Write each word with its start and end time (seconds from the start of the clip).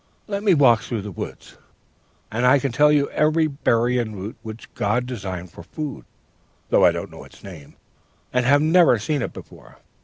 Let 0.25 0.41
me 0.41 0.55
walk 0.55 0.81
through 0.81 1.03
the 1.03 1.11
woods 1.11 1.59
and 2.31 2.43
I 2.43 2.57
can 2.57 2.71
tell 2.71 2.91
you 2.91 3.07
every 3.11 3.45
berry 3.45 3.99
and 3.99 4.15
root 4.15 4.35
which 4.41 4.73
God 4.73 5.05
designed 5.05 5.51
for 5.51 5.61
food, 5.61 6.05
though 6.69 6.87
I 6.87 6.91
know 6.91 7.05
not 7.05 7.21
its 7.25 7.43
name, 7.43 7.75
and 8.33 8.43
have 8.43 8.63
never 8.63 8.97
seen 8.97 9.21
it 9.21 9.31
before. 9.31 9.77